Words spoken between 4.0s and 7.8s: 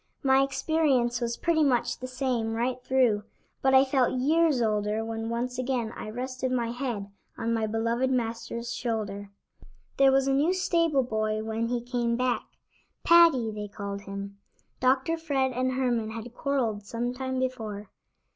years older when once again I rested my head on my